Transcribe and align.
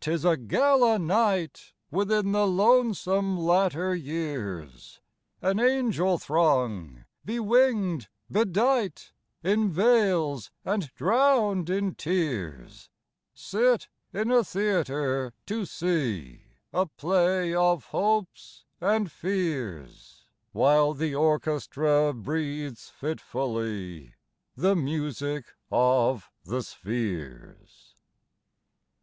'tis 0.00 0.24
a 0.24 0.34
gala 0.34 0.96
nightWithin 0.96 2.32
the 2.32 2.46
lonesome 2.46 3.36
latter 3.38 3.94
years! 3.94 5.02
An 5.42 5.60
angel 5.60 6.16
throng, 6.16 7.04
bewinged, 7.28 8.08
bedightIn 8.32 9.68
veils, 9.68 10.50
and 10.64 10.90
drowned 10.94 11.68
in 11.68 11.94
tears, 11.96 12.88
Sit 13.34 13.88
in 14.10 14.30
a 14.30 14.42
theatre, 14.42 15.34
to 15.44 15.66
seeA 15.66 16.40
play 16.96 17.54
of 17.54 17.84
hopes 17.88 18.64
and 18.80 19.12
fears, 19.12 20.24
While 20.52 20.94
the 20.94 21.14
orchestra 21.14 22.14
breathes 22.14 22.90
fitfullyThe 23.02 24.10
music 24.82 25.44
of 25.70 26.30
the 26.42 26.62
spheres. 26.62 27.96